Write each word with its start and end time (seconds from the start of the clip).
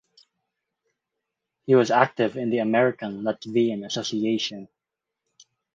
He 1.67 1.75
was 1.75 1.91
active 1.91 2.35
in 2.35 2.49
the 2.49 2.57
American 2.57 3.21
Latvian 3.21 3.85
Association. 3.85 4.67